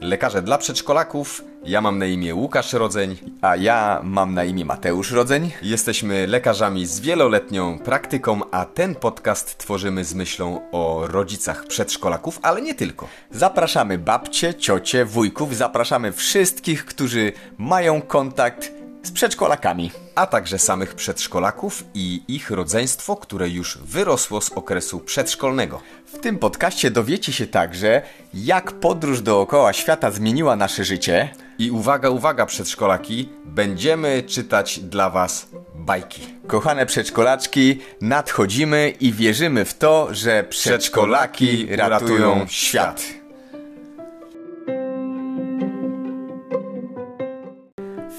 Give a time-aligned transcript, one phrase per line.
[0.00, 1.44] Lekarze dla przedszkolaków.
[1.64, 3.16] Ja mam na imię Łukasz Rodzeń.
[3.42, 5.50] A ja mam na imię Mateusz Rodzeń.
[5.62, 12.62] Jesteśmy lekarzami z wieloletnią praktyką, a ten podcast tworzymy z myślą o rodzicach przedszkolaków, ale
[12.62, 13.08] nie tylko.
[13.30, 20.03] Zapraszamy babcie, ciocie, wujków, zapraszamy wszystkich, którzy mają kontakt z przedszkolakami.
[20.14, 25.80] A także samych przedszkolaków i ich rodzeństwo, które już wyrosło z okresu przedszkolnego.
[26.06, 28.02] W tym podcaście dowiecie się także,
[28.34, 31.28] jak podróż dookoła świata zmieniła nasze życie.
[31.58, 36.22] I uwaga, uwaga, przedszkolaki, będziemy czytać dla Was bajki.
[36.46, 43.02] Kochane przedszkolaczki, nadchodzimy i wierzymy w to, że przedszkolaki ratują świat.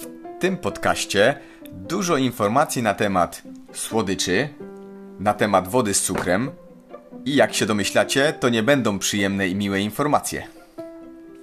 [0.02, 1.40] W tym podcaście
[1.76, 3.42] dużo informacji na temat
[3.74, 4.50] słodyczy,
[5.20, 6.52] na temat wody z cukrem
[7.26, 10.48] i jak się domyślacie, to nie będą przyjemne i miłe informacje.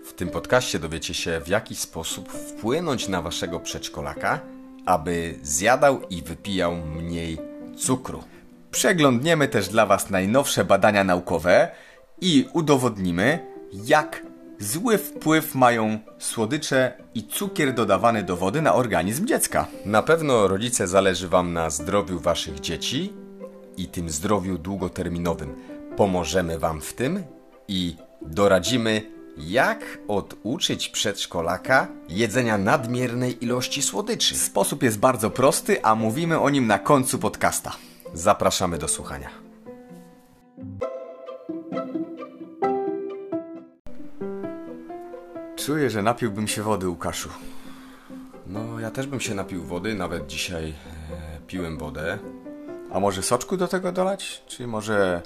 [0.04, 4.40] W tym podcaście dowiecie się, w jaki sposób wpłynąć na Waszego przedszkolaka,
[4.86, 7.38] aby zjadał i wypijał mniej
[7.76, 8.24] cukru.
[8.70, 11.68] Przeglądniemy też dla Was najnowsze badania naukowe
[12.20, 13.38] i udowodnimy,
[13.72, 14.22] jak
[14.62, 19.66] zły wpływ mają słodycze i cukier dodawany do wody na organizm dziecka.
[19.86, 23.12] Na pewno rodzice zależy Wam na zdrowiu Waszych dzieci
[23.76, 25.54] i tym zdrowiu długoterminowym.
[25.96, 27.22] Pomożemy Wam w tym
[27.68, 29.02] i doradzimy,
[29.38, 34.36] jak oduczyć przedszkolaka jedzenia nadmiernej ilości słodyczy.
[34.36, 37.72] Sposób jest bardzo prosty, a mówimy o nim na końcu podcasta.
[38.14, 39.41] Zapraszamy do słuchania.
[45.66, 47.28] Czuję, że napiłbym się wody, Łukaszu.
[48.46, 50.74] No, ja też bym się napił wody, nawet dzisiaj e,
[51.46, 52.18] piłem wodę.
[52.92, 54.42] A może soczku do tego dolać?
[54.46, 55.22] Czy może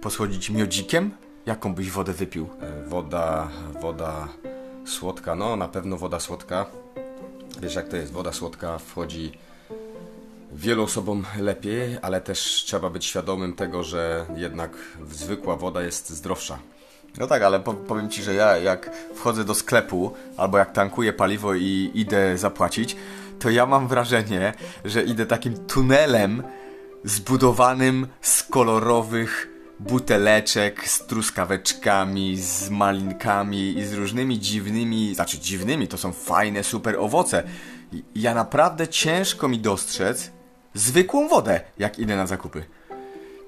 [0.00, 1.10] posłodzić miodzikiem?
[1.46, 2.48] Jaką byś wodę wypił?
[2.60, 3.48] E, Woda,
[3.80, 4.28] woda
[4.86, 6.66] słodka, no na pewno woda słodka.
[7.62, 9.32] Wiesz jak to jest, woda słodka wchodzi
[10.52, 14.70] wielu osobom lepiej, ale też trzeba być świadomym tego, że jednak
[15.10, 16.58] zwykła woda jest zdrowsza.
[17.18, 21.12] No tak, ale po, powiem Ci, że ja jak wchodzę do sklepu albo jak tankuję
[21.12, 22.96] paliwo i idę zapłacić,
[23.38, 26.42] to ja mam wrażenie, że idę takim tunelem
[27.04, 29.48] zbudowanym z kolorowych
[29.80, 36.96] buteleczek, z truskaweczkami, z malinkami i z różnymi dziwnymi, znaczy dziwnymi, to są fajne, super
[36.98, 37.42] owoce.
[37.92, 40.30] I ja naprawdę ciężko mi dostrzec
[40.74, 42.64] zwykłą wodę, jak idę na zakupy.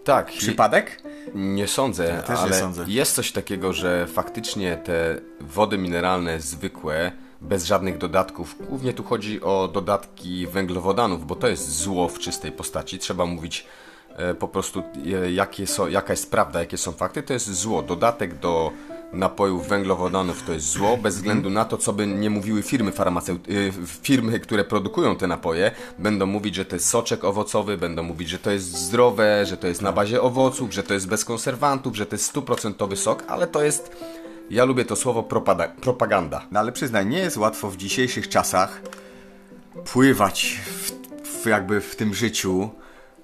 [0.04, 1.02] Tak, Przypadek?
[1.34, 2.84] Nie sądzę, też nie ale sądzę.
[2.88, 9.42] jest coś takiego, że faktycznie te wody mineralne zwykłe, bez żadnych dodatków, głównie tu chodzi
[9.42, 12.98] o dodatki węglowodanów, bo to jest zło w czystej postaci.
[12.98, 13.66] Trzeba mówić
[14.16, 14.82] e, po prostu,
[15.24, 17.22] e, jakie są, jaka jest prawda, jakie są fakty.
[17.22, 17.82] To jest zło.
[17.82, 18.70] Dodatek do
[19.14, 23.72] napojów węglowodanów to jest zło, bez względu na to, co by nie mówiły firmy farmaceutyczne,
[23.86, 28.38] firmy, które produkują te napoje, będą mówić, że to jest soczek owocowy, będą mówić, że
[28.38, 32.06] to jest zdrowe, że to jest na bazie owoców, że to jest bez konserwantów, że
[32.06, 33.96] to jest stuprocentowy sok, ale to jest,
[34.50, 35.22] ja lubię to słowo
[35.80, 36.46] propaganda.
[36.50, 38.82] No ale przyznaj, nie jest łatwo w dzisiejszych czasach
[39.92, 40.92] pływać w,
[41.42, 42.70] w jakby w tym życiu,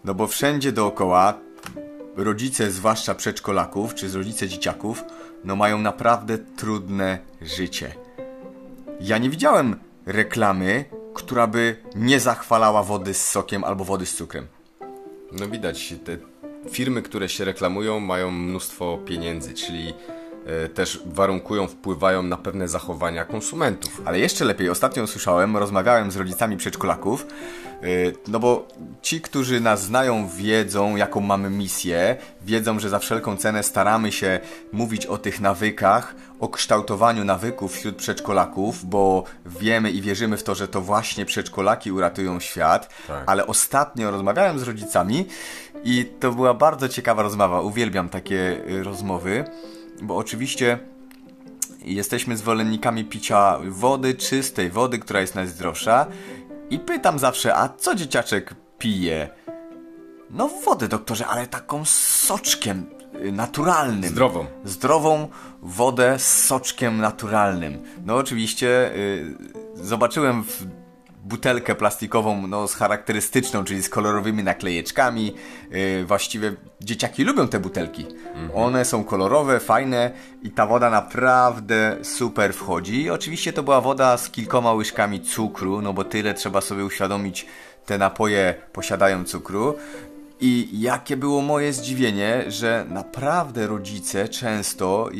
[0.04, 1.34] no bo wszędzie dookoła
[2.16, 5.04] rodzice, zwłaszcza przedszkolaków, czy rodzice dzieciaków,
[5.44, 7.94] no mają naprawdę trudne życie.
[9.00, 9.76] Ja nie widziałem
[10.06, 10.84] reklamy,
[11.14, 14.46] która by nie zachwalała wody z sokiem albo wody z cukrem.
[15.32, 16.16] No widać, te
[16.70, 19.94] firmy, które się reklamują, mają mnóstwo pieniędzy, czyli
[20.46, 24.02] e, też warunkują, wpływają na pewne zachowania konsumentów.
[24.04, 27.26] Ale jeszcze lepiej, ostatnio usłyszałem, rozmawiałem z rodzicami przedszkolaków,
[28.28, 28.68] no bo
[29.02, 34.40] ci, którzy nas znają, wiedzą, jaką mamy misję, wiedzą, że za wszelką cenę staramy się
[34.72, 40.54] mówić o tych nawykach, o kształtowaniu nawyków wśród przedszkolaków, bo wiemy i wierzymy w to,
[40.54, 42.88] że to właśnie przedszkolaki uratują świat.
[43.06, 43.22] Tak.
[43.26, 45.26] Ale ostatnio rozmawiałem z rodzicami
[45.84, 47.60] i to była bardzo ciekawa rozmowa.
[47.60, 49.44] Uwielbiam takie y, rozmowy,
[50.02, 50.78] bo oczywiście
[51.84, 56.06] jesteśmy zwolennikami picia wody, czystej wody, która jest najzdrowsza.
[56.70, 59.28] I pytam zawsze, a co dzieciaczek pije?
[60.30, 62.86] No wodę, doktorze, ale taką z soczkiem
[63.24, 64.10] y, naturalnym.
[64.10, 64.46] Zdrową.
[64.64, 65.28] Zdrową
[65.62, 67.82] wodę z soczkiem naturalnym.
[68.04, 69.34] No oczywiście y,
[69.74, 70.66] zobaczyłem w
[71.24, 75.34] butelkę plastikową, no z charakterystyczną, czyli z kolorowymi naklejeczkami.
[75.70, 78.06] Yy, właściwie dzieciaki lubią te butelki.
[78.54, 80.10] One są kolorowe, fajne
[80.42, 83.02] i ta woda naprawdę super wchodzi.
[83.02, 87.46] I oczywiście to była woda z kilkoma łyżkami cukru, no bo tyle trzeba sobie uświadomić,
[87.86, 89.74] te napoje posiadają cukru.
[90.40, 95.10] I jakie było moje zdziwienie, że naprawdę rodzice często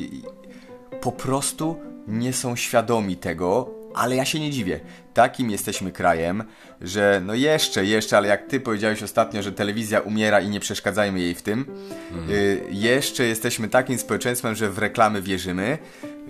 [1.01, 1.77] po prostu
[2.09, 4.81] nie są świadomi tego, ale ja się nie dziwię.
[5.21, 6.45] Takim jesteśmy krajem,
[6.81, 11.21] że no jeszcze, jeszcze, ale jak ty powiedziałeś ostatnio, że telewizja umiera i nie przeszkadzajmy
[11.21, 11.67] jej w tym,
[12.31, 15.79] y, jeszcze jesteśmy takim społeczeństwem, że w reklamy wierzymy,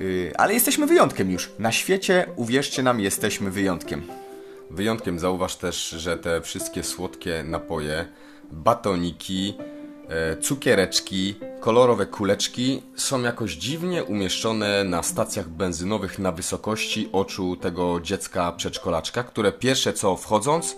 [0.01, 1.51] y, ale jesteśmy wyjątkiem już.
[1.59, 4.03] Na świecie, uwierzcie nam, jesteśmy wyjątkiem.
[4.71, 8.05] Wyjątkiem zauważ też, że te wszystkie słodkie napoje,
[8.51, 9.55] batoniki,
[10.41, 18.53] cukiereczki, kolorowe kuleczki są jakoś dziwnie umieszczone na stacjach benzynowych na wysokości oczu tego dziecka
[18.53, 20.77] przedszkolaczka, które pierwsze co wchodząc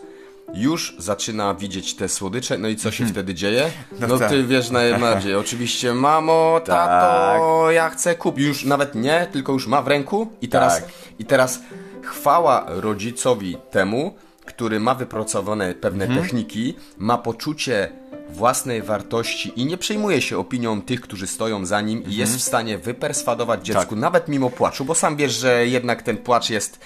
[0.55, 3.71] już zaczyna widzieć te słodycze, no i co się wtedy dzieje?
[4.01, 4.31] No, No tak.
[4.31, 9.83] ty wiesz najbardziej, oczywiście mamo, tato, ja chcę kupić, już nawet nie, tylko już ma
[9.83, 10.89] w ręku i teraz, Tak.
[11.19, 11.61] i teraz
[12.03, 14.15] chwała rodzicowi temu,
[14.45, 18.02] który ma wypracowane pewne techniki, ma poczucie
[18.33, 22.43] własnej wartości i nie przejmuje się opinią tych, którzy stoją za nim i jest w
[22.43, 26.79] stanie wyperswadować dziecku, nawet mimo płaczu, bo sam wiesz, że jednak ten płacz jest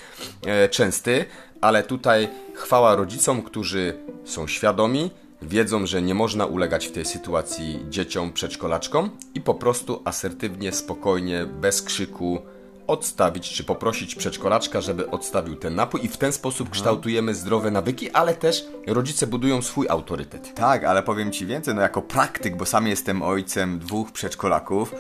[0.47, 1.25] e, częsty,
[1.61, 5.11] ale tutaj chwała rodzicom, którzy są świadomi,
[5.43, 11.47] wiedzą, że nie można ulegać w tej sytuacji dzieciom, przedszkolaczkom i po prostu asertywnie, spokojnie,
[11.47, 12.43] bez krzyku
[12.87, 18.11] odstawić, czy poprosić przedszkolaczka, żeby odstawił ten napój i w ten sposób kształtujemy zdrowe nawyki,
[18.11, 20.55] ale też rodzice budują swój autorytet.
[20.55, 24.95] Tak, ale powiem Ci więcej, no jako praktyk, bo sam jestem ojcem dwóch przedszkolaków,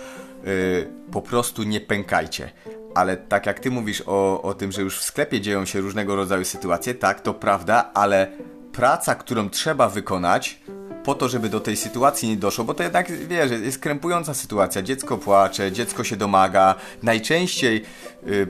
[0.44, 2.50] yy, po prostu nie pękajcie.
[2.94, 6.17] Ale tak jak Ty mówisz o, o tym, że już w sklepie dzieją się różnego
[6.17, 8.32] rodzaju sytuacje, tak, to prawda, ale
[8.73, 10.61] praca, którą trzeba wykonać
[11.06, 14.82] po to, żeby do tej sytuacji nie doszło, bo to jednak, wiesz, jest krępująca sytuacja,
[14.82, 17.85] dziecko płacze, dziecko się domaga, najczęściej...
[18.26, 18.47] Yy,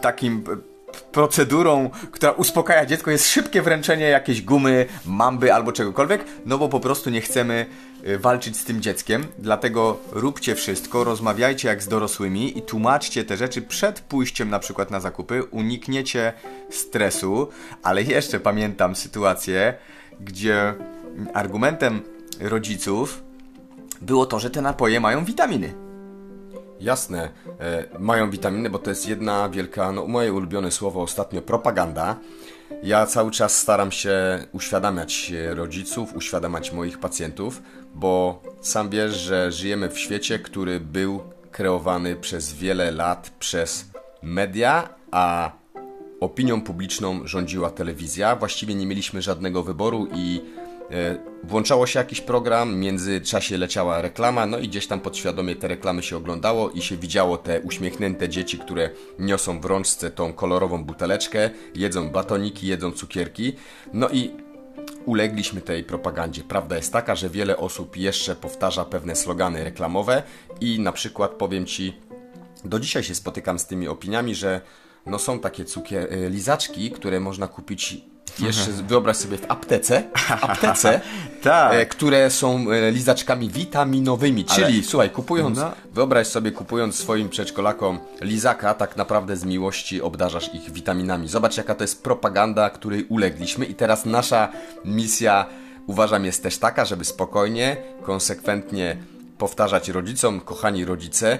[0.00, 0.44] takim
[1.12, 6.80] procedurą, która uspokaja dziecko, jest szybkie wręczenie jakiejś gumy, mamby albo czegokolwiek, no bo po
[6.80, 7.66] prostu nie chcemy
[8.08, 13.36] y, walczyć z tym dzieckiem, dlatego róbcie wszystko, rozmawiajcie jak z dorosłymi i tłumaczcie te
[13.36, 16.32] rzeczy przed pójściem na przykład na zakupy, unikniecie
[16.70, 17.48] stresu,
[17.82, 19.74] ale jeszcze pamiętam sytuację,
[20.20, 20.74] gdzie
[21.34, 22.02] argumentem
[22.40, 23.22] rodziców
[24.00, 25.74] było to, że te napoje mają witaminy.
[26.80, 27.28] Jasne,
[27.60, 32.16] e, mają witaminy, bo to jest jedna wielka, no moje ulubione słowo ostatnio, propaganda.
[32.82, 37.62] Ja cały czas staram się uświadamiać rodziców, uświadamiać moich pacjentów,
[37.94, 41.20] bo sam wiesz, że żyjemy w świecie, który był
[41.50, 43.90] kreowany przez wiele lat przez
[44.22, 45.52] media, a
[46.24, 48.36] opinią publiczną rządziła telewizja.
[48.36, 50.40] Właściwie nie mieliśmy żadnego wyboru i
[50.90, 55.68] e, włączało się jakiś program, w międzyczasie leciała reklama, no i gdzieś tam podświadomie te
[55.68, 60.84] reklamy się oglądało i się widziało te uśmiechnięte dzieci, które niosą w rączce tą kolorową
[60.84, 63.52] buteleczkę, jedzą batoniki, jedzą cukierki.
[63.92, 64.30] No i
[65.06, 66.42] ulegliśmy tej propagandzie.
[66.42, 70.22] Prawda jest taka, że wiele osób jeszcze powtarza pewne slogany reklamowe
[70.60, 71.96] i na przykład powiem Ci,
[72.64, 74.60] do dzisiaj się spotykam z tymi opiniami, że
[75.06, 77.96] no są takie cukier, y, lizaczki, które można kupić
[78.38, 80.02] jeszcze, wyobraź sobie, w aptece,
[80.40, 81.00] aptece,
[81.42, 81.74] Tak.
[81.74, 85.72] e, które są e, lizaczkami witaminowymi, czyli słuchaj, kupując, No.
[85.92, 91.28] wyobraź sobie, kupując swoim przedszkolakom lizaka, tak naprawdę z miłości obdarzasz ich witaminami.
[91.28, 94.48] Zobacz, jaka to jest propaganda, której ulegliśmy i teraz nasza
[94.84, 95.46] misja,
[95.86, 98.96] uważam, jest też taka, żeby spokojnie, konsekwentnie
[99.38, 101.38] powtarzać rodzicom, kochani rodzice,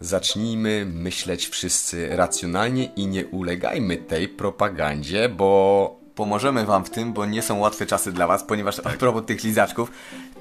[0.00, 7.26] Zacznijmy myśleć wszyscy racjonalnie i nie ulegajmy tej propagandzie, bo Pomożemy wam w tym, bo
[7.26, 9.92] nie są łatwe czasy dla was, ponieważ a propos tych lizaczków,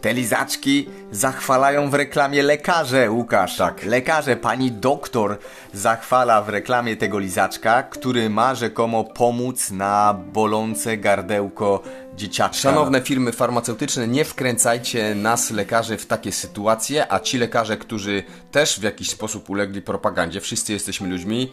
[0.05, 3.57] te lizaczki zachwalają w reklamie lekarze, Łukasz.
[3.57, 3.83] Tak.
[3.83, 5.37] Lekarze, pani doktor
[5.73, 11.83] zachwala w reklamie tego lizaczka, który ma rzekomo pomóc na bolące gardełko
[12.15, 12.57] dzieciaczka.
[12.57, 18.79] Szanowne firmy farmaceutyczne, nie wkręcajcie nas, lekarzy, w takie sytuacje, a ci lekarze, którzy też
[18.79, 21.51] w jakiś sposób ulegli propagandzie, wszyscy jesteśmy ludźmi,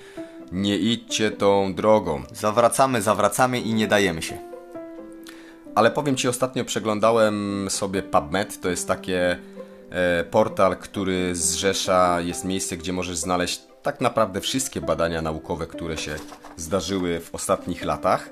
[0.52, 2.23] nie idźcie tą drogą.
[2.32, 4.51] Zawracamy, zawracamy i nie dajemy się.
[5.74, 9.38] Ale powiem Ci, ostatnio przeglądałem sobie PubMed, to jest takie
[9.90, 15.96] e, portal, który zrzesza, jest miejsce, gdzie możesz znaleźć tak naprawdę wszystkie badania naukowe, które
[15.96, 16.16] się
[16.56, 18.30] zdarzyły w ostatnich latach.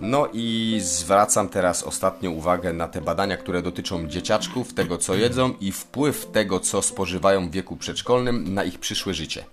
[0.00, 5.54] No i zwracam teraz ostatnio uwagę na te badania, które dotyczą dzieciaczków, tego co jedzą
[5.60, 9.44] i wpływ tego, co spożywają w wieku przedszkolnym na ich przyszłe życie.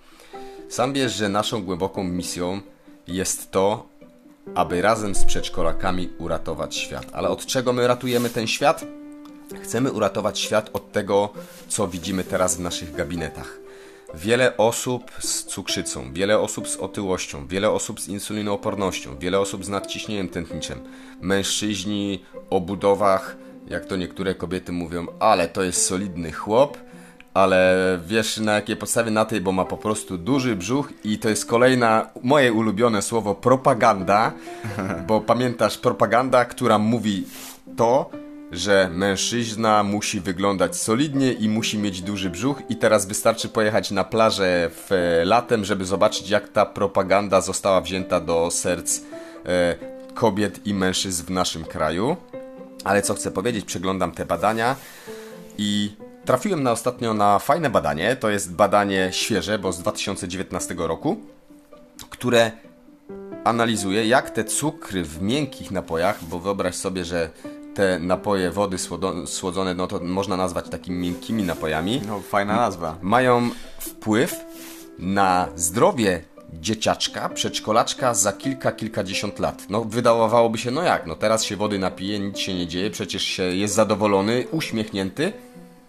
[0.69, 2.61] Sam wiesz, że naszą głęboką misją
[3.07, 3.87] jest to,
[4.55, 7.05] aby razem z przedszkolakami uratować świat.
[7.13, 8.85] Ale od czego my ratujemy ten świat?
[9.63, 11.29] Chcemy uratować świat od tego,
[11.67, 13.59] co widzimy teraz w naszych gabinetach.
[14.13, 19.69] Wiele osób z cukrzycą, wiele osób z otyłością, wiele osób z insulinoopornością, wiele osób z
[19.69, 20.79] nadciśnieniem tętniczym,
[21.21, 23.37] mężczyźni o budowach
[23.69, 26.77] jak to niektóre kobiety mówią, ale to jest solidny chłop,
[27.37, 29.11] ale wiesz na jakiej podstawie?
[29.11, 33.35] Na tej, bo ma po prostu duży brzuch i to jest kolejna moje ulubione słowo
[33.35, 34.31] propaganda,
[35.07, 37.25] bo pamiętasz propaganda, która mówi
[37.77, 38.09] to,
[38.51, 42.61] że mężczyzna musi wyglądać solidnie i musi mieć duży brzuch.
[42.69, 47.81] I teraz wystarczy pojechać na plażę w e, latem, żeby zobaczyć jak ta propaganda została
[47.81, 49.01] wzięta do serc
[49.45, 49.75] e,
[50.13, 52.17] kobiet i mężczyzn w naszym kraju.
[52.83, 54.75] Ale co chcę powiedzieć, przeglądam te badania
[55.57, 55.91] i
[56.27, 58.15] trafiłem na ostatnio na fajne badanie.
[58.15, 61.17] To jest badanie świeże, bo z 2019 roku,
[62.09, 62.51] które
[63.43, 67.29] analizuje, jak te cukry w miękkich napojach, bo wyobraź sobie, że
[67.75, 68.77] te napoje wody
[69.25, 72.01] słodzone, no to można nazwać takimi miękkimi napojami.
[72.07, 72.97] No, fajna nazwa.
[73.01, 74.35] Mają wpływ
[74.99, 76.21] na zdrowie
[76.53, 79.65] dzieciaczka, przedszkolaczka za kilka, kilkadziesiąt lat.
[79.69, 83.23] No wydawałoby się, no jak, no teraz się wody napije, nic się nie dzieje, przecież
[83.23, 85.33] się jest zadowolony, uśmiechnięty.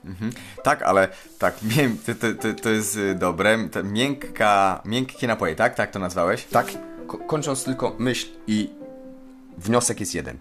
[0.08, 0.32] Mhm.
[0.64, 1.54] Tak, ale tak,
[2.06, 3.58] to, to, to jest y, dobre.
[3.84, 5.74] Miękka, miękkie napoje, tak?
[5.74, 6.44] Tak to nazwałeś?
[6.44, 6.66] Tak.
[7.06, 8.70] Ko kończąc tylko myśl i
[9.58, 10.38] wniosek jest jeden.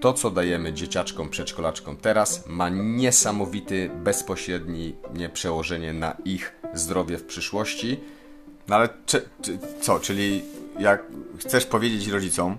[0.00, 8.00] To, co dajemy dzieciaczkom, przedszkolaczkom teraz, ma niesamowity, bezpośrednie przełożenie na ich zdrowie w przyszłości
[8.68, 10.42] no ale czy, czy, co, czyli
[10.78, 11.02] jak
[11.38, 12.58] chcesz powiedzieć rodzicom,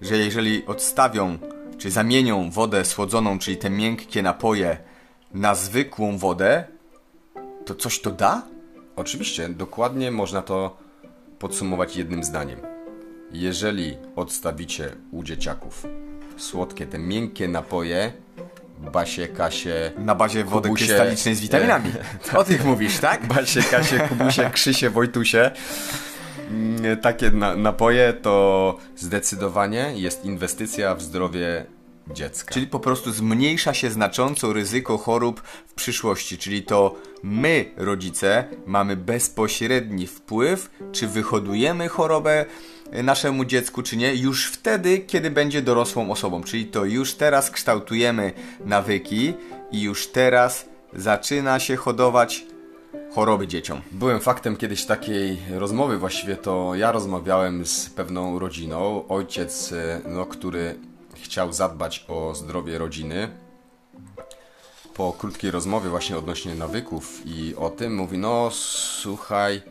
[0.00, 1.38] że jeżeli odstawią,
[1.78, 4.78] czy zamienią wodę słodzoną, czyli te miękkie napoje,
[5.34, 6.64] na zwykłą wodę,
[7.64, 8.42] to coś to da?
[8.96, 10.76] Oczywiście, dokładnie można to
[11.38, 12.60] podsumować jednym zdaniem.
[13.32, 15.86] Jeżeli odstawicie u dzieciaków
[16.36, 18.12] słodkie, te miękkie napoje,
[18.92, 19.92] Basie, Kasie...
[19.98, 21.92] Na bazie wody Kubusie, krystalicznej z witaminami.
[22.32, 23.26] E, o tych mówisz, tak?
[23.34, 25.50] Basie, Kasie, Kubusie, Krzysie, Wojtusie.
[26.50, 31.66] Mm, takie na, napoje to zdecydowanie jest inwestycja w zdrowie
[32.12, 32.54] dziecka.
[32.54, 38.96] Czyli po prostu zmniejsza się znacząco ryzyko chorób w przyszłości, czyli to my, rodzice, mamy
[38.96, 42.44] bezpośredni wpływ, czy wyhodujemy chorobę
[42.92, 46.42] naszemu dziecku, czy nie, już wtedy, kiedy będzie dorosłą osobą.
[46.42, 48.32] Czyli to już teraz kształtujemy
[48.64, 49.34] nawyki
[49.72, 52.44] i już teraz zaczyna się hodować
[53.14, 53.80] choroby dzieciom.
[53.92, 59.08] Byłem faktem kiedyś takiej rozmowy, właściwie to ja rozmawiałem z pewną rodziną.
[59.08, 60.74] Ojciec, e, no, który
[61.24, 63.28] chciał zadbać o zdrowie rodziny.
[64.94, 69.62] Po krótkiej rozmowie właśnie odnośnie nawyków i o tym mówi, no słuchaj,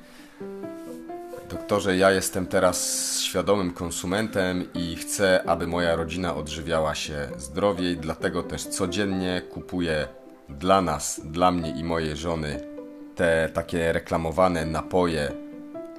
[1.50, 8.44] doktorze, ja jestem teraz świadomym konsumentem i chcę, aby moja rodzina odżywiała się zdrowiej, dlatego
[8.44, 10.08] też codziennie kupuję
[10.50, 12.60] dla nas, dla mnie i mojej żony
[13.16, 15.32] te takie reklamowane napoje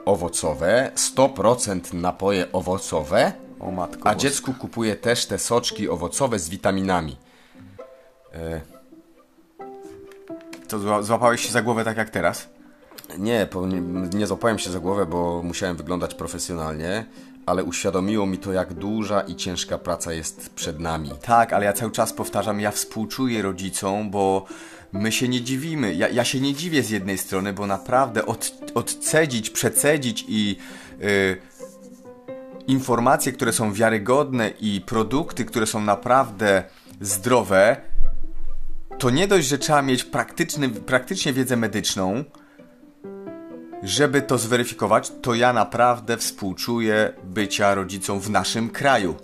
[0.04, 3.32] owocowe, 100% napoje owocowe,
[3.64, 4.09] o matko.
[4.09, 7.16] A dziecku kupuję też te soczki owocowe z witaminami.
[8.35, 8.61] E...
[10.68, 12.49] To złapałeś się za głowę tak jak teraz?
[13.18, 13.80] Nie, nie,
[14.18, 17.06] nie złapałem się za głowę, bo musiałem wyglądać profesjonalnie,
[17.47, 21.11] ale uświadomiło mi to, jak duża i ciężka praca jest przed nami.
[21.23, 24.47] Tak, ale ja cały czas powtarzam, ja współczuję rodzicom, bo
[24.92, 25.94] my się nie dziwimy.
[25.94, 30.56] Ja, ja się nie dziwię z jednej strony, bo naprawdę od, odcedzić, przecedzić i.
[30.99, 31.53] Yy,
[32.66, 36.64] informacje, które są wiarygodne i produkty, które są naprawdę
[37.00, 37.76] zdrowe,
[38.99, 42.25] to nie dość, że trzeba mieć praktyczny, praktycznie wiedzę medyczną,
[43.83, 49.14] żeby to zweryfikować, to ja naprawdę współczuję bycia rodzicą w naszym kraju.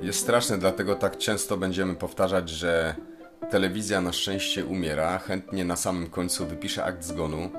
[0.00, 2.94] Jest straszne, dlatego tak często będziemy powtarzać, że
[3.50, 7.50] telewizja na szczęście umiera, chętnie na samym końcu wypisze akt zgonu,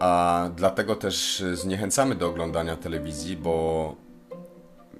[0.00, 3.96] a dlatego też zniechęcamy do oglądania telewizji, bo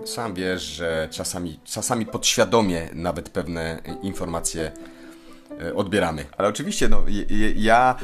[0.05, 4.73] sam wiesz, że czasami, czasami podświadomie nawet pewne informacje
[5.61, 6.25] e, odbieramy.
[6.39, 7.03] Ale oczywiście, no,
[7.57, 7.95] ja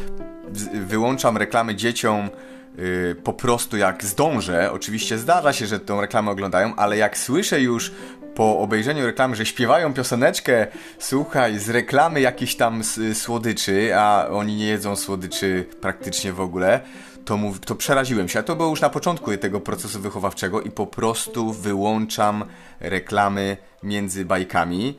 [0.87, 2.31] wyłączam reklamy dzieciom
[2.79, 4.73] y, po prostu jak zdążę.
[4.73, 7.93] Oczywiście zdarza się, że tą reklamę oglądają, ale jak słyszę już
[8.37, 10.67] po obejrzeniu reklamy, że śpiewają pioseneczkę,
[10.99, 12.83] słuchaj, z reklamy jakichś tam
[13.15, 16.81] słodyczy, a oni nie jedzą słodyczy praktycznie w ogóle,
[17.25, 18.39] to, to przeraziłem się.
[18.39, 22.45] A to było już na początku tego procesu wychowawczego i po prostu wyłączam
[22.81, 24.99] reklamy między bajkami.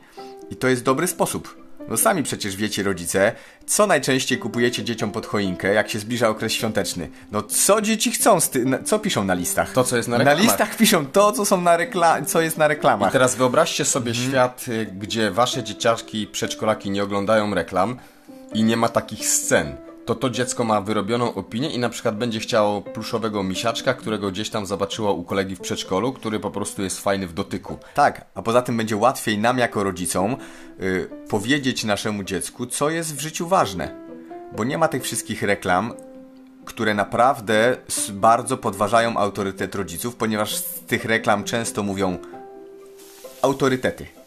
[0.50, 1.67] I to jest dobry sposób.
[1.88, 3.32] No sami przecież wiecie, rodzice,
[3.66, 7.08] co najczęściej kupujecie dzieciom pod choinkę, jak się zbliża okres świąteczny?
[7.32, 8.38] No co dzieci chcą,
[8.84, 9.72] co piszą na listach?
[9.72, 10.38] To, co jest na reklamach.
[10.38, 13.10] Na listach piszą to, co, są na rekla co jest na reklamach.
[13.10, 14.28] I teraz wyobraźcie sobie mhm.
[14.28, 17.96] świat, y, gdzie wasze dzieciaczki, przedszkolaki nie oglądają reklam
[18.54, 19.87] i nie ma takich scen.
[20.08, 24.50] To to dziecko ma wyrobioną opinię i na przykład będzie chciało pluszowego misiaczka, którego gdzieś
[24.50, 27.78] tam zobaczyło u kolegi w przedszkolu, który po prostu jest fajny w dotyku.
[27.94, 30.36] Tak, a poza tym będzie łatwiej nam jako rodzicom
[30.80, 33.94] y, powiedzieć naszemu dziecku, co jest w życiu ważne.
[34.56, 35.92] Bo nie ma tych wszystkich reklam,
[36.64, 37.76] które naprawdę
[38.12, 42.18] bardzo podważają autorytet rodziców, ponieważ z tych reklam często mówią
[43.42, 44.17] autorytety.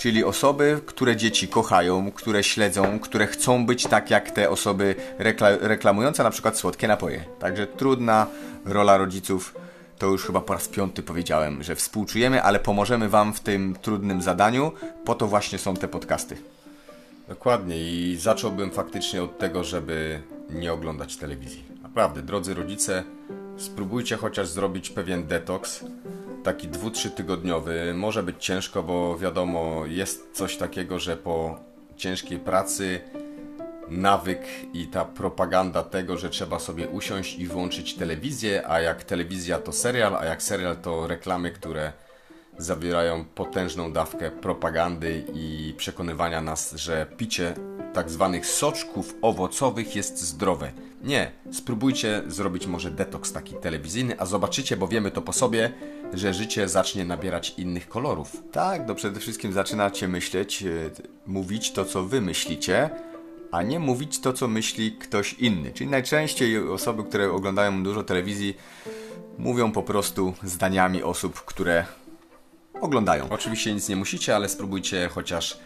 [0.00, 5.58] Czyli osoby, które dzieci kochają, które śledzą, które chcą być tak jak te osoby rekla-
[5.60, 7.24] reklamujące na przykład słodkie napoje.
[7.38, 8.26] Także trudna
[8.64, 9.54] rola rodziców.
[9.98, 14.22] To już chyba po raz piąty powiedziałem, że współczujemy, ale pomożemy Wam w tym trudnym
[14.22, 14.72] zadaniu.
[15.04, 16.36] Po to właśnie są te podcasty.
[17.28, 21.64] Dokładnie i zacząłbym faktycznie od tego, żeby nie oglądać telewizji.
[21.82, 23.04] Naprawdę, drodzy rodzice,
[23.60, 25.84] spróbujcie chociaż zrobić pewien detoks,
[26.44, 27.94] taki dwu, trzy tygodniowy.
[27.94, 31.60] Może być ciężko, bo wiadomo, jest coś takiego, że po
[31.96, 33.00] ciężkiej pracy
[33.88, 34.40] nawyk
[34.72, 39.72] i ta propaganda tego, że trzeba sobie usiąść i włączyć telewizję, a jak telewizja to
[39.72, 41.92] serial, a jak serial to reklamy, które
[42.62, 47.54] zawierają potężną dawkę propagandy i przekonywania nas, że picie
[47.92, 50.72] tak zwanych soczków owocowych jest zdrowe.
[51.02, 55.72] Nie, spróbujcie zrobić może detoks taki telewizyjny, a zobaczycie, bo wiemy to po sobie,
[56.14, 58.36] że życie zacznie nabierać innych kolorów.
[58.52, 60.66] Tak, no przede wszystkim zaczynacie myśleć, e,
[61.26, 62.90] mówić to, co wy myślicie,
[63.50, 65.72] a nie mówić to, co myśli ktoś inny.
[65.72, 68.56] Czyli najczęściej osoby, które oglądają dużo telewizji,
[69.38, 71.84] mówią po prostu zdaniami osób, które
[72.80, 73.26] oglądają.
[73.30, 75.58] Oczywiście nic nie musicie, ale spróbujcie chociaż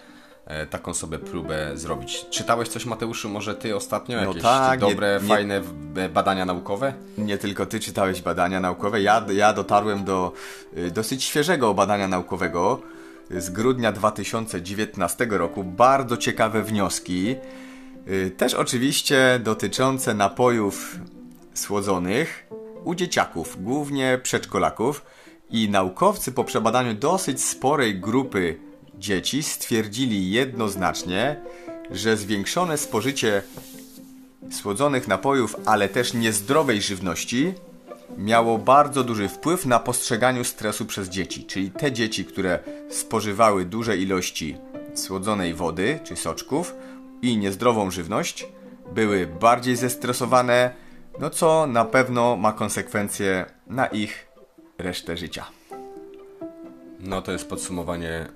[0.47, 2.27] e, taką sobie próbę zrobić.
[2.31, 4.21] Czytałeś coś, Mateuszu, może ty ostatnio?
[4.21, 6.95] No Jakieś tak, nie- dobre, nie- fajne w- badania naukowe?
[7.19, 10.33] Nie tylko ty czytałeś badania naukowe, ja, ja dotarłem do
[10.79, 12.81] y, dosyć świeżego badania naukowego
[13.31, 15.65] z grudnia 2019 roku.
[15.65, 17.37] Bardzo ciekawe wnioski.
[18.37, 20.97] Też oczywiście dotyczące napojów
[21.55, 22.47] słodzonych
[22.85, 25.05] u dzieciaków, głównie przedszkolaków.
[25.51, 28.59] I naukowcy po przebadaniu dosyć sporej grupy
[28.99, 31.41] dzieci stwierdzili jednoznacznie,
[31.91, 33.43] że zwiększone spożycie
[34.51, 37.55] słodzonych napojów, ale też niezdrowej żywności
[38.19, 41.45] miało bardzo duży wpływ na postrzeganiu stresu przez dzieci.
[41.45, 42.59] Czyli te dzieci, które
[42.91, 44.57] spożywały duże ilości
[44.95, 46.75] słodzonej wody czy soczków
[47.23, 48.47] i niezdrową żywność,
[48.95, 50.75] były bardziej zestresowane,
[51.21, 54.24] no co na pewno ma konsekwencje na ich
[54.79, 55.47] resztę życia.
[57.01, 58.29] No to jest podsumowanie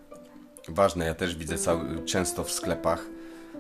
[0.68, 1.06] ważne.
[1.06, 3.06] Ja też widzę cały, często w sklepach.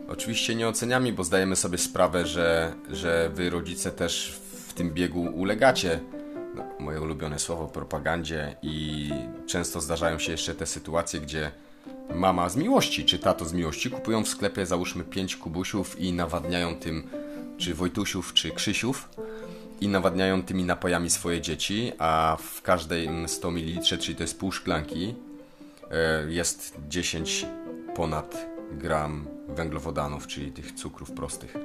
[0.08, 5.20] Oczywiście nie oceniamy, bo zdajemy sobie sprawę, że, że wy rodzice też w tym biegu
[5.20, 6.00] ulegacie.
[6.54, 9.10] No, moje ulubione słowo propagandzie i
[9.46, 11.50] często zdarzają się jeszcze te sytuacje, gdzie
[12.14, 16.76] mama z miłości, czy tato z miłości kupują w sklepie załóżmy 5 kubusiów i nawadniają
[16.76, 17.10] tym,
[17.58, 19.08] czy Wojtusiów, czy Krzysiów
[19.80, 24.52] i nawadniają tymi napojami swoje dzieci, a w każdej 100 ml, czyli to jest pół
[24.52, 25.14] szklanki,
[25.90, 27.46] e, jest 10
[27.94, 31.56] ponad gram węglowodanów, czyli tych cukrów prostych.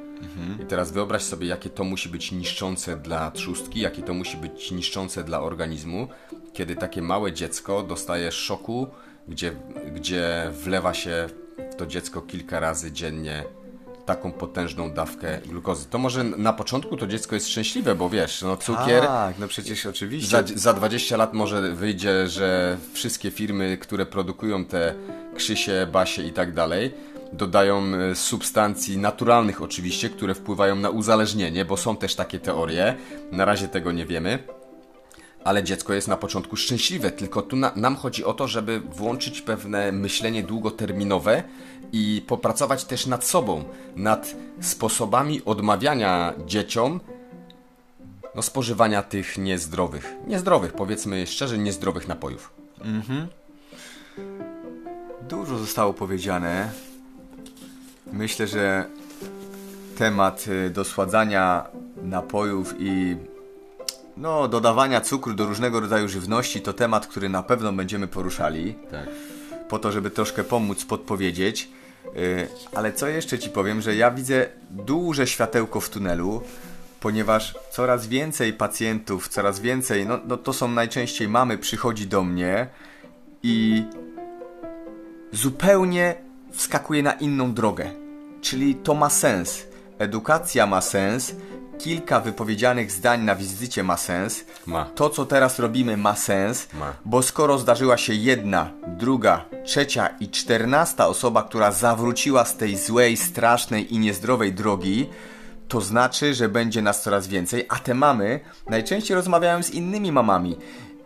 [0.64, 4.72] I teraz wyobraź sobie, jakie to musi być niszczące dla trzustki, jakie to musi być
[4.72, 6.08] niszczące dla organizmu,
[6.54, 8.88] kiedy takie małe dziecko dostaje szoku,
[9.28, 9.52] gdzie,
[9.96, 11.28] gdzie wlewa się
[11.78, 13.44] to dziecko kilka razy dziennie
[14.06, 15.86] taką potężną dawkę glukozy.
[15.90, 19.86] To może na początku to dziecko jest szczęśliwe, bo wiesz, no cukier Tak, no przecież
[19.86, 20.30] oczywiście.
[20.30, 24.96] za, za 20 lat może wyjdzie, że wszystkie firmy, które produkują te
[25.36, 26.92] krzysie, basie i tak dalej,
[27.34, 32.96] dodają e, substancji naturalnych oczywiście, które wpływają na uzależnienie, bo są też takie teorie.
[33.32, 34.40] Na razie tego nie wiemy.
[35.44, 39.42] Ale dziecko jest na początku szczęśliwe, tylko tu na, nam chodzi o to, żeby włączyć
[39.42, 41.44] pewne myślenie długoterminowe
[41.92, 43.64] i popracować też nad sobą,
[43.96, 47.00] nad sposobami odmawiania dzieciom
[48.36, 52.54] no, spożywania tych niezdrowych, niezdrowych, powiedzmy szczerze, niezdrowych napojów.
[55.30, 56.72] Dużo zostało powiedziane.
[58.12, 58.86] Myślę, że
[59.98, 61.68] temat y, dosładzania
[62.04, 63.16] napojów i
[64.18, 68.76] no, dodawania cukru do różnego rodzaju żywności to temat, który na pewno będziemy poruszali.
[68.92, 69.10] Tak.
[69.70, 71.70] po to, żeby troszkę pomóc, podpowiedzieć.
[72.16, 76.42] Yy, Ale co jeszcze ci powiem, że ja widzę duże światełko w tunelu,
[77.00, 82.68] ponieważ coraz więcej pacjentów, coraz więcej, no, no to są najczęściej mamy, przychodzi do mnie
[83.44, 83.84] i
[85.32, 86.16] zupełnie
[86.52, 87.92] wskakuje na inną drogę.
[88.42, 89.64] Czyli to ma sens.
[90.00, 91.36] Edukacja ma sens.
[91.80, 94.46] Kilka wypowiedzianych zdań na wizycie ma sens.
[94.66, 94.86] Ma.
[94.86, 96.68] To, co teraz robimy, ma sens.
[96.74, 96.94] Ma.
[97.06, 103.18] Bo skoro zdarzyła się jedna, druga, trzecia i czternasta osoba, która zawróciła z tej złej,
[103.18, 105.10] strasznej i niezdrowej drogi,
[105.68, 110.58] to znaczy, że będzie nas coraz więcej, a te mamy najczęściej rozmawiają z innymi mamami.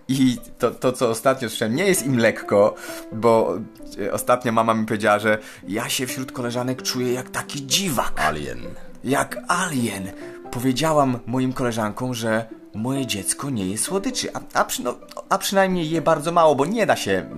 [0.08, 2.76] I to, to, co ostatnio słyszałem, nie jest im lekko,
[3.12, 3.60] bo
[4.02, 8.22] e, ostatnia mama mi powiedziała, że ja się wśród koleżanek czuję jak taki dziwak.
[8.22, 8.62] Alien.
[9.04, 10.12] Jak alien.
[10.52, 14.96] Powiedziałam moim koleżankom, że moje dziecko nie je słodyczy, a, a, przy, no,
[15.30, 17.30] a przynajmniej je bardzo mało, bo nie da się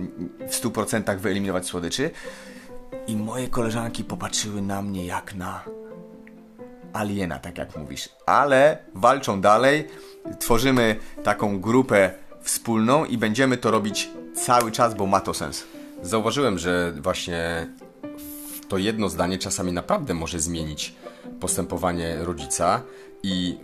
[0.48, 2.10] w 100% wyeliminować słodyczy.
[3.06, 5.64] I moje koleżanki popatrzyły na mnie jak na
[6.92, 8.08] aliena, tak jak mówisz.
[8.26, 9.88] Ale walczą dalej,
[10.38, 12.10] tworzymy taką grupę
[12.42, 15.64] wspólną i będziemy to robić cały czas, bo ma to sens.
[16.02, 17.66] Zauważyłem, że właśnie
[18.70, 20.94] to jedno zdanie czasami naprawdę może zmienić
[21.40, 22.82] postępowanie rodzica
[23.22, 23.56] i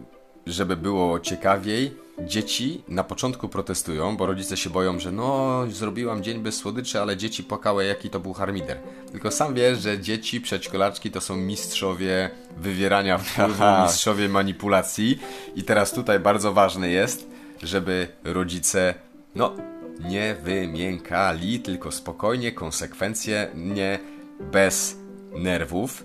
[0.47, 6.38] żeby było ciekawiej, dzieci na początku protestują, bo rodzice się boją, że no, zrobiłam dzień
[6.38, 8.79] bez słodyczy, ale dzieci płakały, jaki to był harmider.
[9.12, 15.19] Tylko sam wiesz, że dzieci, przedszkolaczki to są mistrzowie wywierania wpływu, mistrzowie manipulacji
[15.55, 17.27] i teraz tutaj bardzo ważne jest,
[17.62, 18.95] żeby rodzice,
[19.35, 19.53] no,
[20.01, 24.96] nie wymiękali, tylko spokojnie, konsekwencje, nie bez
[25.33, 26.05] nerwów,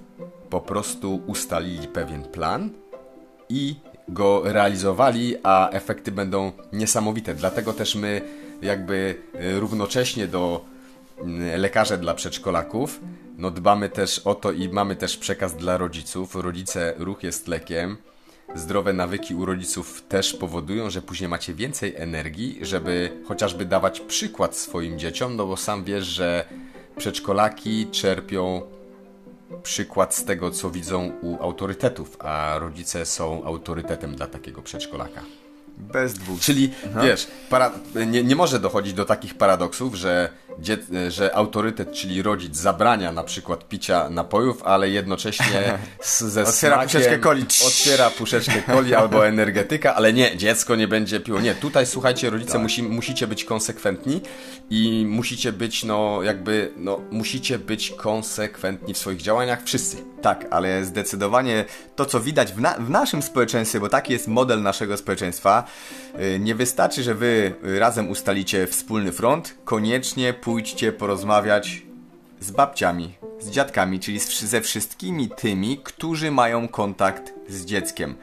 [0.50, 2.70] po prostu ustalili pewien plan
[3.50, 3.76] i
[4.10, 7.36] go realizowali, a efekty będą niesamowite.
[7.36, 8.22] Dlatego też my
[8.62, 10.65] jakby y, równocześnie do
[11.54, 13.00] y, lekarze dla przedszkolaków,
[13.38, 16.36] no dbamy też o to i mamy też przekaz dla rodziców.
[16.36, 17.98] Rodzice, ruch jest lekiem.
[18.56, 24.56] Zdrowe nawyki u rodziców też powodują, że później macie więcej energii, żeby chociażby dawać przykład
[24.56, 26.46] swoim dzieciom, no bo sam wiesz, że
[27.02, 28.62] przedszkolaki czerpią
[29.64, 35.22] przykład z tego, co widzą u autorytetów, a rodzice są autorytetem dla takiego przedszkolaka.
[35.82, 36.39] Bez dwóch.
[36.39, 36.72] Czyli
[37.04, 37.72] wiesz, para,
[38.08, 40.78] nie, nie może dochodzić do takich paradoksów, że, dzie,
[41.10, 47.20] że autorytet, czyli rodzic, zabrania na przykład picia napojów, ale jednocześnie z, ze Otwiera puszeczkę
[47.20, 47.46] coli.
[47.67, 51.41] Otwiera puszeczkę coli albo energetyka, ale nie, dziecko nie będzie piło.
[51.41, 52.62] Nie, tutaj słuchajcie, rodzice, Tak.
[52.62, 54.22] musi, musicie być konsekwentni
[54.70, 59.98] i musicie być, no jakby, no musicie być konsekwentni w swoich działaniach, wszyscy.
[60.22, 61.65] Tak, ale zdecydowanie
[61.96, 65.63] to, co widać w, na w naszym społeczeństwie, bo taki jest model naszego społeczeństwa,
[66.39, 71.81] nie wystarczy, że wy y, razem ustalicie wspólny front, koniecznie pójdźcie porozmawiać
[72.39, 78.15] z babciami, z dziadkami, czyli ze wszystkimi tymi, którzy mają kontakt z dzieckiem.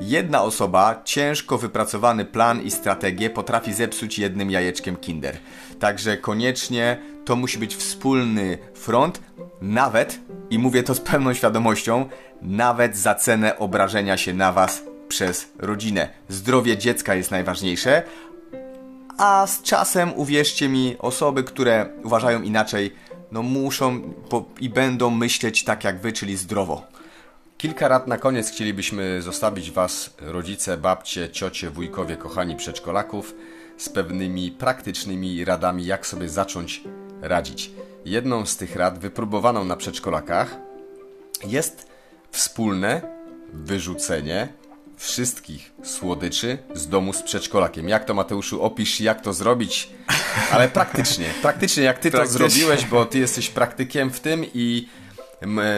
[0.00, 5.36] Jedna osoba, ciężko wypracowany plan i strategię potrafi zepsuć jednym jajeczkiem Kinder.
[5.80, 9.20] Także koniecznie to musi być wspólny front,
[9.60, 12.08] nawet, i mówię to z pełną świadomością,
[12.42, 16.08] nawet za cenę obrażenia się na was przez rodzinę.
[16.28, 18.02] Zdrowie dziecka jest najważniejsze,
[19.18, 22.94] a z czasem, uwierzcie mi, osoby, które uważają inaczej,
[23.32, 26.82] no muszą po, i będą myśleć tak jak wy, czyli zdrowo.
[27.58, 33.34] Kilka rad na koniec chcielibyśmy zostawić Was, rodzice, babcie, ciocie, wujkowie, kochani przedszkolaków,
[33.78, 36.82] z pewnymi praktycznymi radami, jak sobie zacząć
[37.22, 37.70] radzić.
[38.04, 40.56] Jedną z tych rad, wypróbowaną na przedszkolakach,
[41.44, 41.86] jest
[42.30, 43.00] wspólne
[43.52, 44.48] wyrzucenie
[44.96, 47.88] wszystkich słodyczy z domu z przedszkolakiem.
[47.88, 49.88] Jak to Mateuszu opisz, jak to zrobić,
[50.50, 51.26] ale praktycznie.
[51.42, 52.44] Praktycznie jak ty Praktycznie.
[52.44, 54.88] to zrobiłeś, bo ty jesteś praktykiem w tym i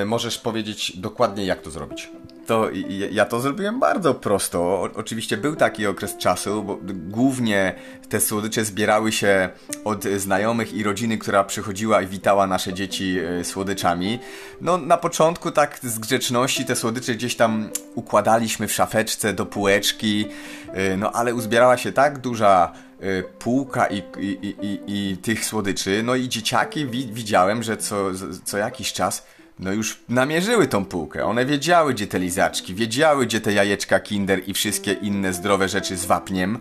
[0.06, 2.08] możesz powiedzieć dokładnie jak to zrobić.
[2.48, 2.68] To
[3.10, 4.60] ja to zrobiłem bardzo prosto.
[4.60, 7.74] O, oczywiście był taki okres czasu, bo głównie
[8.08, 9.48] te słodycze zbierały się
[9.84, 14.18] od znajomych i rodziny, która przychodziła i witała nasze dzieci e, słodyczami.
[14.60, 20.26] No na początku tak z grzeczności te słodycze gdzieś tam układaliśmy w szafeczce do półeczki,
[20.72, 26.02] e, no ale uzbierała się tak duża e, półka i, i, i, i, tych słodyczy,
[26.02, 28.10] no i dzieciaki wi widziałem, że co,
[28.44, 29.26] co jakiś czas
[29.58, 31.24] no już namierzyły tą półkę.
[31.24, 35.96] One wiedziały, gdzie te lizaczki, wiedziały, gdzie te jajeczka Kinder i wszystkie inne zdrowe rzeczy
[35.96, 36.58] z wapniem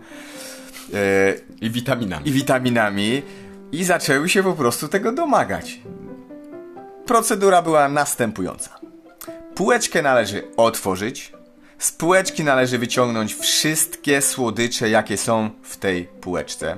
[0.94, 2.28] e, I witaminami.
[2.28, 3.22] i witaminami
[3.72, 5.80] i zaczęły się po prostu tego domagać.
[7.06, 8.78] Procedura była następująca.
[9.54, 11.32] Półeczkę należy otworzyć,
[11.78, 16.76] z półeczki należy wyciągnąć wszystkie słodycze, jakie są w tej półeczce.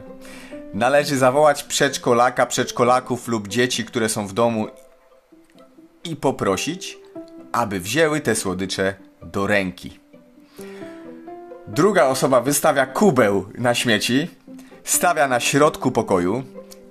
[0.75, 4.67] Należy zawołać przedszkolaka, przedszkolaków lub dzieci, które są w domu
[6.05, 6.99] i poprosić,
[7.53, 10.01] aby wzięły te słodycze do ręki.
[11.69, 14.31] Druga osoba wystawia kubeł na śmieci,
[14.85, 16.43] stawia na środku pokoju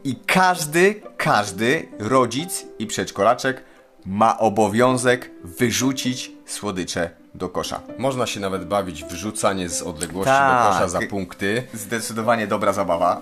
[0.03, 3.63] i każdy, każdy rodzic i przedszkolaczek
[4.05, 7.81] ma obowiązek wyrzucić słodycze do kosza.
[7.97, 10.63] Można się nawet bawić w rzucanie z odległości Tak.
[10.63, 11.63] do kosza za punkty.
[11.73, 13.21] Zdecydowanie dobra zabawa.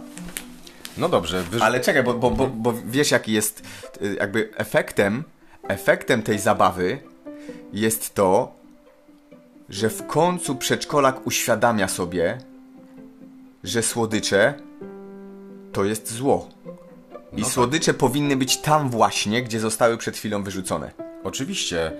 [0.97, 3.63] No dobrze, wyrzu- Ale czekaj, bo, bo, bo, bo wiesz jaki jest
[4.02, 5.23] y, jakby efektem,
[5.67, 6.99] efektem tej zabawy
[7.73, 8.56] jest to,
[9.69, 12.38] że w końcu przedszkolak uświadamia sobie,
[13.63, 14.53] że słodycze
[15.71, 16.49] to jest zło.
[17.34, 17.51] I tak.
[17.51, 20.91] słodycze powinny być tam właśnie, gdzie zostały przed chwilą wyrzucone.
[21.23, 21.91] Oczywiście,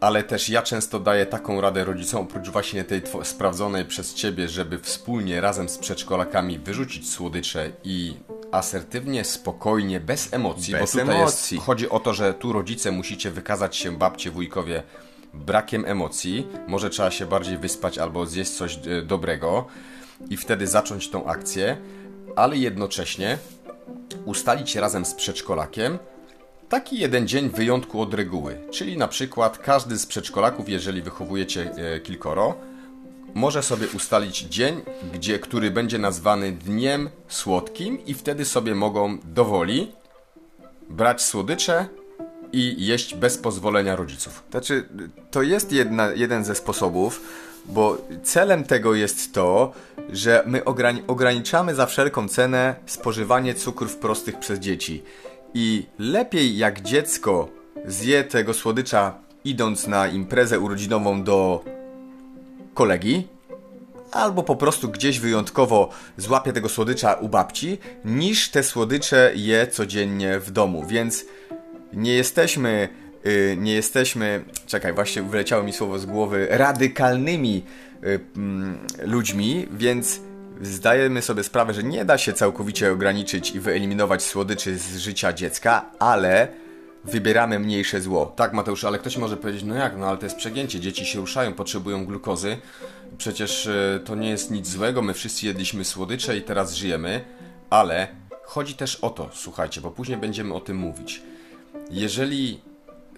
[0.00, 4.78] ale też ja często daję taką radę rodzicom, oprócz właśnie tej sprawdzonej przez ciebie, żeby
[4.78, 8.14] wspólnie razem z przedszkolakami wyrzucić słodycze i
[8.52, 11.54] asertywnie, spokojnie, bez emocji, Bez bo tutaj emocji.
[11.54, 14.82] Jest, chodzi o to, że tu rodzice musicie wykazać się babcie, wujkowie
[15.34, 19.66] brakiem emocji, może trzeba się bardziej wyspać albo zjeść coś e, dobrego
[20.30, 21.76] i wtedy zacząć tą akcję,
[22.36, 23.38] ale jednocześnie
[24.24, 25.98] ustalić razem z przedszkolakiem
[26.68, 28.60] taki jeden dzień wyjątku od reguły.
[28.70, 32.54] Czyli na przykład każdy z przedszkolaków, jeżeli wychowujecie e, kilkoro,
[33.34, 34.80] może sobie ustalić dzień,
[35.14, 39.92] gdzie, który będzie nazwany dniem słodkim i wtedy sobie mogą dowoli
[40.88, 41.86] brać słodycze
[42.52, 44.42] i jeść bez pozwolenia rodziców.
[44.50, 44.88] Znaczy,
[45.30, 47.22] to jest jedna, jeden ze sposobów,
[47.66, 49.72] bo celem tego jest to,
[50.12, 55.02] że my ograni- ograniczamy za wszelką cenę spożywanie cukrów prostych przez dzieci.
[55.54, 57.48] I lepiej jak dziecko
[57.86, 59.14] zje tego słodycza
[59.44, 61.64] idąc na imprezę urodzinową do
[62.74, 63.28] kolegi,
[64.12, 70.40] albo po prostu gdzieś wyjątkowo złapie tego słodycza u babci, niż te słodycze je codziennie
[70.40, 70.86] w domu.
[70.86, 71.24] Więc
[71.92, 72.88] nie jesteśmy,
[73.26, 77.64] y, nie jesteśmy, czekaj, właśnie wyleciało mi słowo z głowy, radykalnymi
[78.04, 80.20] y, mm, ludźmi, więc
[80.62, 85.90] zdajemy sobie sprawę, że nie da się całkowicie ograniczyć i wyeliminować słodyczy z życia dziecka,
[85.98, 86.48] ale
[87.04, 88.32] wybieramy mniejsze zło.
[88.36, 91.20] Tak, Mateusz, ale ktoś może powiedzieć, no jak, no ale to jest przegięcie, dzieci się
[91.20, 92.56] ruszają, potrzebują glukozy,
[93.18, 97.24] przecież e, to nie jest nic złego, my wszyscy jedliśmy słodycze i teraz żyjemy,
[97.70, 98.08] ale
[98.44, 101.22] chodzi też o to, słuchajcie, bo później będziemy o tym mówić.
[101.90, 102.60] Jeżeli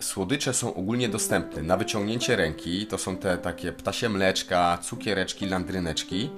[0.01, 6.31] słodycze są ogólnie dostępne na wyciągnięcie ręki, to są te takie ptasie mleczka, cukiereczki, landryneczki,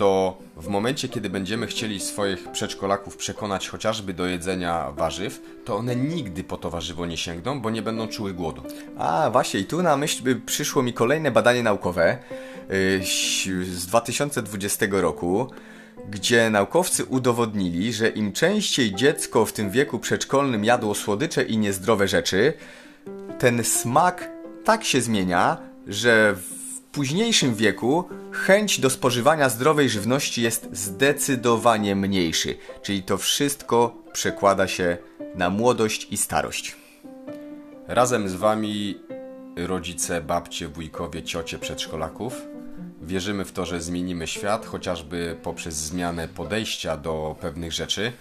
[0.00, 5.96] to w momencie, kiedy będziemy chcieli swoich przedszkolaków przekonać chociażby do jedzenia warzyw, to one
[5.96, 8.62] nigdy po to warzywo nie sięgną, bo nie będą czuły głodu.
[8.98, 12.18] A, właśnie, i tu na myśl y, przyszło mi kolejne badanie naukowe
[12.70, 13.00] y,
[13.64, 15.50] z 2020 roku,
[16.10, 22.08] gdzie naukowcy udowodnili, że im częściej dziecko w tym wieku przedszkolnym jadło słodycze i niezdrowe
[22.08, 22.52] rzeczy,
[23.38, 24.30] ten smak
[24.64, 26.34] tak się zmienia, że
[26.92, 32.56] późniejszym wieku chęć do spożywania zdrowej żywności jest zdecydowanie mniejszy.
[32.82, 34.98] Czyli to wszystko przekłada się
[35.34, 36.76] na młodość i starość.
[37.88, 38.98] Razem z Wami,
[39.56, 42.34] rodzice, babcie, wujkowie, ciocie przedszkolaków,
[43.02, 48.12] wierzymy w to, że zmienimy świat, chociażby poprzez zmianę podejścia do pewnych rzeczy,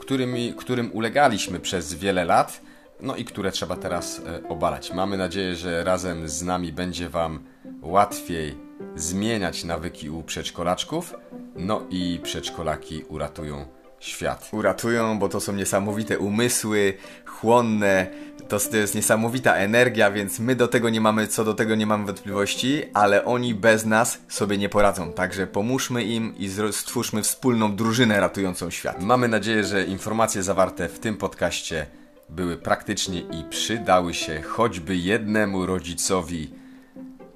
[0.00, 2.60] którymi, którym ulegaliśmy przez wiele lat,
[3.00, 4.92] no i które trzeba teraz e, obalać.
[4.92, 7.44] Mamy nadzieję, że razem z nami będzie Wam
[7.82, 8.58] łatwiej
[8.96, 11.14] zmieniać nawyki u przedszkolaczków,
[11.56, 13.66] no i przedszkolaki uratują
[14.00, 14.48] świat.
[14.52, 16.94] uratują, bo to są niesamowite umysły,
[17.26, 18.06] chłonne,
[18.48, 21.86] to, to jest niesamowita energia, więc my do tego nie mamy, co do tego nie
[21.86, 25.12] mamy wątpliwości, ale oni bez nas sobie nie poradzą.
[25.12, 29.02] Także pomóżmy im i stwórzmy wspólną drużynę ratującą świat.
[29.02, 31.86] Mamy nadzieję, że informacje zawarte w tym podcaście
[32.28, 36.50] były praktyczne i przydały się choćby jednemu rodzicowi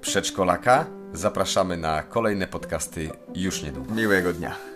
[0.03, 0.85] przedszkolaka.
[1.13, 3.93] Zapraszamy na kolejne podcasty już niedługo.
[3.93, 4.72] Miłego dnia.